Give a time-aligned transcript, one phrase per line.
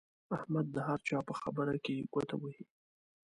[0.35, 2.65] احمد د هر چا په خبره کې ګوته وهي.